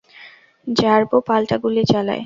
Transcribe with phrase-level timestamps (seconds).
[0.67, 2.19] র্যাবও পাল্টা গুলি চালায়।